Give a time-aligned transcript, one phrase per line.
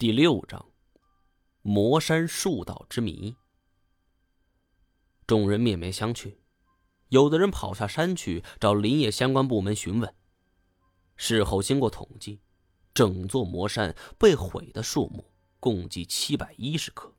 [0.00, 0.64] 第六章，
[1.60, 3.36] 魔山树道之谜。
[5.26, 6.36] 众人面面相觑，
[7.10, 10.14] 有的人跑下山去找林业相关部门询问。
[11.16, 12.40] 事后经过统计，
[12.94, 17.12] 整座魔山被毁的树木共计七百一十棵。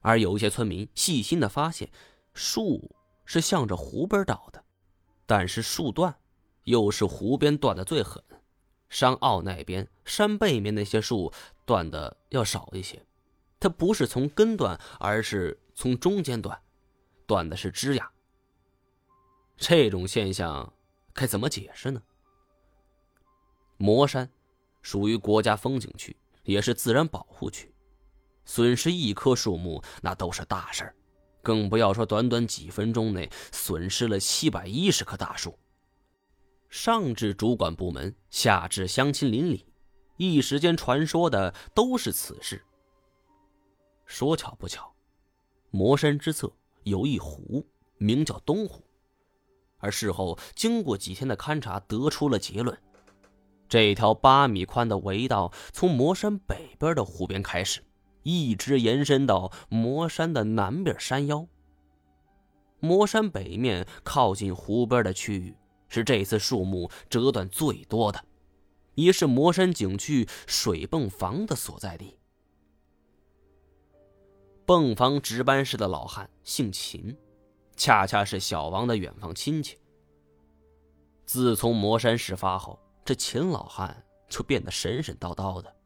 [0.00, 1.90] 而有一些村民细心的发现，
[2.34, 2.94] 树
[3.24, 4.62] 是向着湖边倒的，
[5.24, 6.14] 但是树段
[6.64, 8.22] 又是湖边断的最狠。
[8.94, 11.32] 山坳那边山背面那些树
[11.64, 13.04] 断的要少一些，
[13.58, 16.56] 它不是从根断，而是从中间断，
[17.26, 18.08] 断的是枝桠。
[19.56, 20.72] 这种现象
[21.12, 22.00] 该怎么解释呢？
[23.78, 24.30] 魔山
[24.80, 27.74] 属于国家风景区，也是自然保护区，
[28.44, 30.94] 损失一棵树木那都是大事儿，
[31.42, 35.58] 更不要说短短几分钟内损失了七百一十棵大树。
[36.74, 39.64] 上至主管部门，下至乡亲邻里，
[40.16, 42.60] 一时间传说的都是此事。
[44.06, 44.92] 说巧不巧，
[45.70, 47.64] 魔山之侧有一湖，
[47.96, 48.82] 名叫东湖。
[49.78, 52.76] 而事后经过几天的勘察，得出了结论：
[53.68, 57.84] 这条八米宽的围道从魔山北边的湖边开始，
[58.24, 61.46] 一直延伸到魔山的南边山腰。
[62.80, 65.54] 魔山北面靠近湖边的区域。
[65.88, 68.24] 是这次树木折断最多的，
[68.94, 72.18] 也是魔山景区水泵房的所在地。
[74.66, 77.16] 泵房值班室的老汉姓秦，
[77.76, 79.78] 恰恰是小王的远房亲戚。
[81.26, 85.76] 自从魔山事发后，这秦老汉就变得神神叨叨的，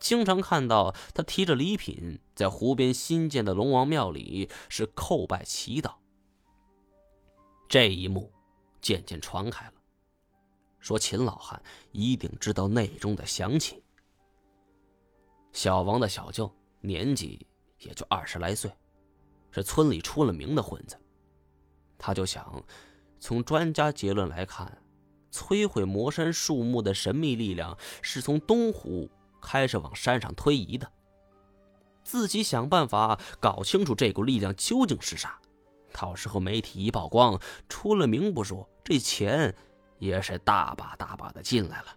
[0.00, 5.94] 经常看到他提着礼品在湖边新建的龙王庙里是叩拜祈祷。
[7.68, 8.32] 这一幕。
[8.82, 9.72] 渐渐传开了，
[10.80, 13.80] 说秦老汉一定知道内中的详情。
[15.52, 17.46] 小王的小舅年纪
[17.78, 18.70] 也就二十来岁，
[19.52, 20.98] 是村里出了名的混子。
[21.96, 22.62] 他就想，
[23.20, 24.82] 从专家结论来看，
[25.30, 29.08] 摧毁魔山树木的神秘力量是从东湖
[29.40, 30.90] 开始往山上推移的。
[32.02, 35.40] 自己想办法搞清楚这股力量究竟是啥。
[35.92, 39.54] 到时候媒体一曝光，出了名不说，这钱
[39.98, 41.96] 也是大把大把的进来了。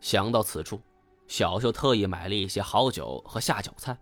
[0.00, 0.80] 想到此处，
[1.28, 3.96] 小秀特意买了一些好酒和下酒菜，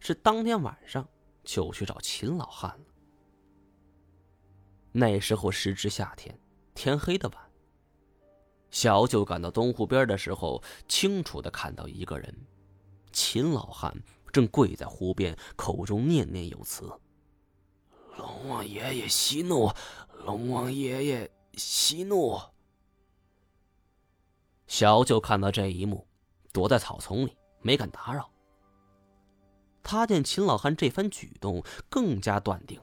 [0.00, 1.06] 是当天晚上
[1.44, 2.84] 就去找秦老汉了。
[4.92, 6.38] 那时候时值夏天，
[6.74, 7.38] 天黑的晚。
[8.70, 12.36] 小九赶到东湖边的时候，清楚的看到一个人，
[13.12, 13.96] 秦老汉。
[14.34, 16.92] 正跪在湖边，口中念念有词
[18.18, 19.70] ：“龙王爷爷息怒，
[20.24, 22.36] 龙王爷爷息怒。”
[24.66, 26.04] 小九看到这一幕，
[26.52, 28.28] 躲在草丛里，没敢打扰。
[29.84, 32.80] 他见秦老汉这番举动，更加断定，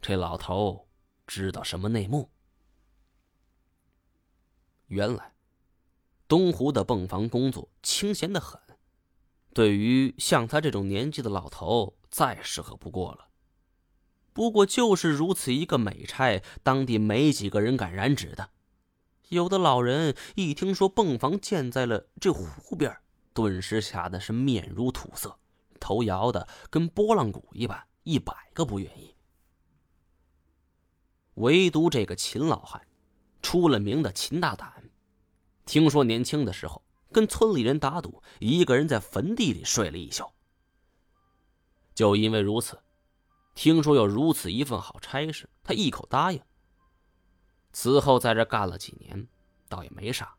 [0.00, 0.86] 这老头
[1.26, 2.30] 知道什么内幕。
[4.86, 5.34] 原来，
[6.28, 8.60] 东湖的泵房工作清闲的很。
[9.54, 13.28] 对于像他这种年纪的老头，再适合不过了。
[14.32, 18.48] 不过就是如此一个美差，当地没几个人敢染指的。
[19.28, 22.96] 有的老人一听说泵房建在了这湖边，
[23.34, 25.38] 顿时吓得是面如土色，
[25.78, 29.14] 头摇的跟拨浪鼓一般，一百个不愿意。
[31.34, 32.86] 唯独这个秦老汉，
[33.42, 34.90] 出了名的秦大胆。
[35.66, 36.82] 听说年轻的时候。
[37.12, 40.24] 跟村里人打赌，一个人在坟地里睡了一宿。
[41.94, 42.82] 就因为如此，
[43.54, 46.40] 听说有如此一份好差事，他一口答应。
[47.72, 49.28] 此后在这干了几年，
[49.68, 50.34] 倒也没啥。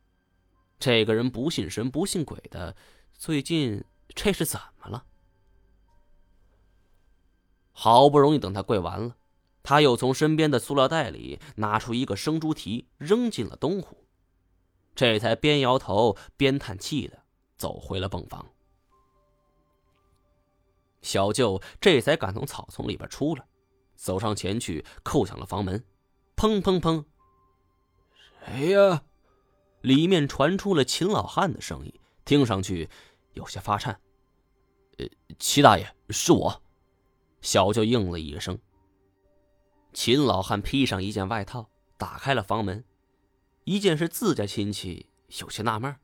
[0.80, 2.76] 这个人不信神不信鬼的，
[3.14, 5.06] 最近这是怎么了？
[7.72, 9.16] 好不容易等他跪完了，
[9.64, 14.03] 他又从身边的塑料袋里拿出一个生猪蹄，扔进了东湖。
[14.96, 17.24] 这才边摇头边叹气的
[17.58, 18.46] 走回了泵房。
[21.02, 23.46] 小舅这才敢从草丛里边出来，
[23.96, 25.84] 走上前去叩响了房门，
[26.36, 27.06] 砰砰砰！
[28.46, 29.04] 谁呀？
[29.82, 31.94] 里面传出了秦老汉的声音，
[32.24, 32.90] 听上去
[33.34, 34.00] 有些发颤。
[34.98, 35.06] 呃，
[35.40, 36.62] 齐大爷，是我。
[37.42, 38.58] 小舅应了一声。
[39.92, 42.86] 秦老汉披上一件外套，打开了房门。
[43.66, 45.08] 一见是自家亲戚，
[45.40, 45.96] 有些纳闷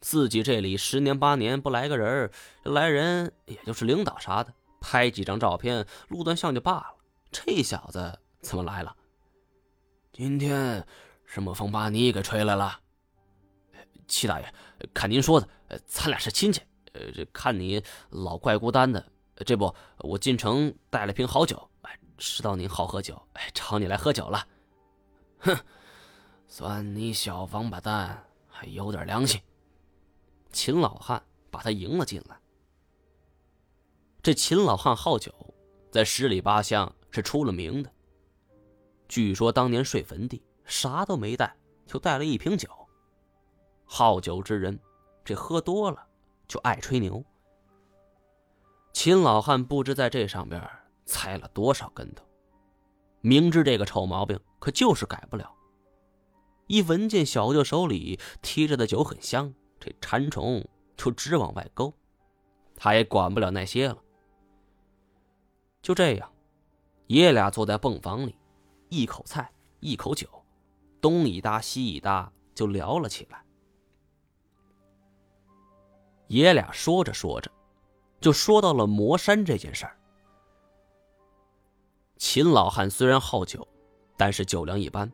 [0.00, 2.30] 自己这里十年八年不来个人
[2.64, 6.94] 来人也就是领导啥的，拍几张照片录段像就罢了。
[7.30, 8.94] 这小子怎么来了？
[10.12, 10.86] 今天
[11.24, 12.78] 什么风把你给吹来了？
[14.06, 14.54] 齐大爷，
[14.92, 15.48] 看您说的，
[15.86, 16.60] 咱俩是亲戚，
[16.92, 19.02] 呃，这看你老怪孤单的，
[19.46, 24.46] 这不，我进城带了瓶好酒，哎，知道您好喝酒，哎，找你来喝酒了。
[25.38, 25.56] 哼，
[26.54, 29.40] 算你小王八蛋，还有点良心。
[30.50, 32.38] 秦老汉把他迎了进来。
[34.22, 35.32] 这秦老汉好酒，
[35.90, 37.90] 在十里八乡是出了名的。
[39.08, 41.56] 据说当年睡坟地，啥都没带，
[41.86, 42.68] 就带了一瓶酒。
[43.86, 44.78] 好酒之人，
[45.24, 46.06] 这喝多了
[46.46, 47.24] 就爱吹牛。
[48.92, 50.62] 秦老汉不知在这上边
[51.06, 52.22] 踩了多少跟头，
[53.22, 55.50] 明知这个臭毛病，可就是改不了。
[56.66, 60.66] 一闻见小舅手里提着的酒很香，这馋虫
[60.96, 61.92] 就直往外勾，
[62.76, 63.98] 他也管不了那些了。
[65.82, 66.32] 就这样，
[67.08, 68.36] 爷俩坐在泵房里，
[68.88, 70.28] 一口菜，一口酒，
[71.00, 73.44] 东一搭西一搭，就聊了起来。
[76.28, 77.50] 爷俩说着说着，
[78.20, 79.98] 就说到了磨山这件事儿。
[82.16, 83.66] 秦老汉虽然好酒，
[84.16, 85.12] 但是酒量一般，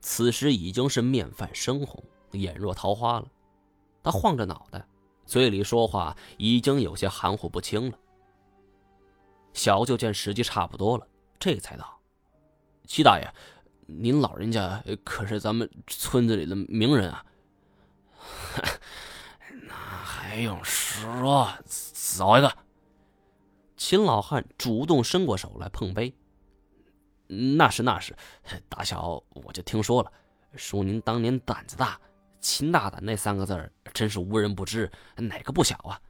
[0.00, 2.02] 此时已经是面泛深红，
[2.32, 3.28] 眼若桃花了。
[4.02, 4.84] 他晃着脑袋，
[5.26, 7.98] 嘴里说话已经有些含糊不清了。
[9.52, 11.06] 小舅见时机差不多了，
[11.38, 12.00] 这才道
[12.86, 13.34] ：“齐大爷，
[13.86, 17.24] 您老人家可是咱们村子里的名人啊。”
[19.64, 21.48] 那还用说？
[21.66, 22.56] 走一个！
[23.76, 26.14] 秦老汉主动伸过手来碰杯。
[27.32, 28.16] 那是那是，
[28.68, 30.12] 大小我就听说了，
[30.56, 32.00] 说您当年胆子大，
[32.40, 36.00] 秦大胆那三个字真是无人不知，哪个不小啊？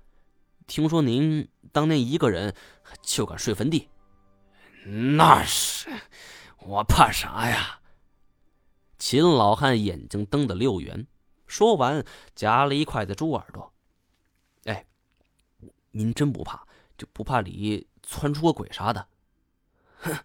[0.67, 2.55] 听说您当年一个人
[3.03, 3.89] 就敢睡坟地？
[4.87, 5.91] 那是，
[6.61, 7.81] 我怕啥呀？
[8.99, 11.07] 秦老汉眼睛瞪得溜圆，
[11.47, 12.03] 说完
[12.35, 13.71] 夹了一筷子猪耳朵。
[14.65, 14.87] 哎
[15.91, 16.67] 您真不怕？
[16.97, 19.07] 就不怕里窜出个鬼啥的？
[19.99, 20.17] 哼，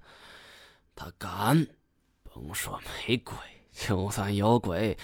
[0.95, 1.67] 他敢！
[2.23, 3.35] 甭说没鬼，
[3.71, 4.97] 就算有鬼，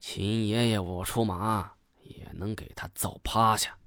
[0.00, 1.72] 秦爷爷我出马
[2.02, 3.78] 也能给他揍趴下。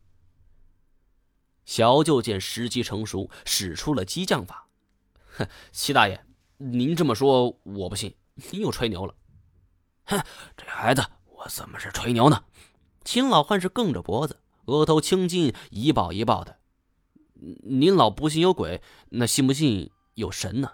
[1.66, 4.68] 小舅见时机成熟，使出了激将法。
[5.38, 6.26] 哼，齐大爷，
[6.58, 8.16] 您这么说我不信，
[8.52, 9.14] 您又吹牛了。
[10.06, 10.24] 哼，
[10.58, 12.44] 这孩子，我怎么是吹牛呢？
[13.04, 14.40] 秦老汉是梗着脖子。
[14.66, 16.60] 额头青筋一抱一抱的，
[17.64, 20.74] 您老不信有鬼，那信不信有神呢？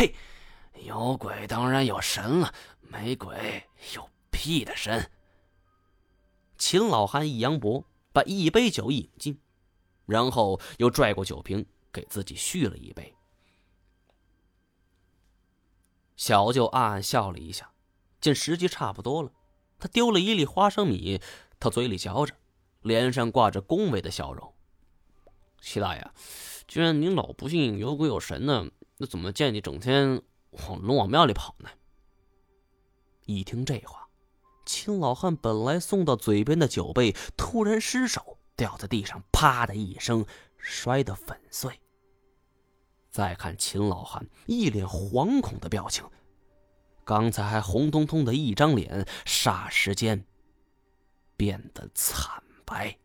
[0.00, 0.14] 呸！
[0.86, 3.62] 有鬼当然有神了，没鬼
[3.94, 5.10] 有屁的神！
[6.56, 9.38] 秦老汉一扬脖，把一杯酒饮尽，
[10.06, 13.14] 然后又拽过酒瓶给自己续了一杯。
[16.16, 17.70] 小舅暗暗笑了一下，
[18.20, 19.30] 见时机差不多了，
[19.78, 21.20] 他丢了一粒花生米，
[21.58, 22.34] 他嘴里嚼着。
[22.82, 24.54] 脸上挂着恭维的笑容。
[25.60, 26.10] 齐大爷，
[26.66, 28.70] 既然您老不信有鬼有神呢，
[29.02, 30.20] 那怎么见你整天
[30.68, 31.70] 往龙王庙里跑呢？
[33.24, 34.10] 一听这话，
[34.66, 40.26] 秦老汉本来送到嘴边的酒杯突然失手掉在地上，啪的一声
[40.58, 41.80] 摔得粉碎。
[43.10, 46.04] 再看秦老汉一脸惶恐的表情，
[47.02, 50.26] 刚才还红彤彤的一张脸，霎时间
[51.38, 52.42] 变得惨。
[52.66, 52.98] 白。